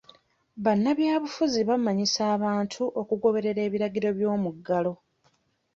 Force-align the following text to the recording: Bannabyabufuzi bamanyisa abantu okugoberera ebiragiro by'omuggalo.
Bannabyabufuzi 0.63 1.59
bamanyisa 1.69 2.21
abantu 2.35 2.81
okugoberera 3.01 3.59
ebiragiro 3.67 4.09
by'omuggalo. 4.17 4.93